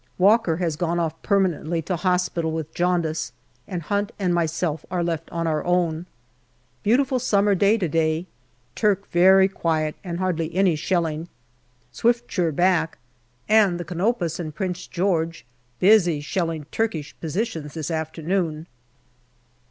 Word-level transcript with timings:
Walker 0.17 0.57
has 0.57 0.77
gone 0.77 0.99
off 0.99 1.13
permanently 1.21 1.79
to 1.83 1.95
hospital 1.95 2.51
with 2.51 2.73
jaundice, 2.73 3.31
and 3.67 3.83
Hunt 3.83 4.11
and 4.17 4.33
myself 4.33 4.83
are 4.89 5.03
left 5.03 5.29
on 5.29 5.45
our 5.45 5.63
own. 5.63 6.07
Beautiful 6.81 7.19
summer 7.19 7.53
day, 7.53 7.77
to 7.77 7.87
day. 7.87 8.25
Turk 8.73 9.05
very 9.11 9.47
quiet 9.47 9.93
and 10.03 10.17
NOVEMBER 10.19 10.47
261 10.49 10.57
hardly 10.57 10.57
any 10.71 10.75
shelling. 10.75 11.29
Swiftsure 11.91 12.51
back, 12.51 12.97
and 13.47 13.79
the 13.79 13.85
Canopus 13.85 14.39
and 14.39 14.55
Prince 14.55 14.87
George 14.87 15.45
busy 15.77 16.19
shelling 16.19 16.65
Turkish 16.71 17.15
positions 17.19 17.75
this 17.75 17.91
afternoon. 17.91 18.65